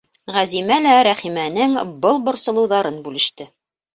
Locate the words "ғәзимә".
0.35-0.77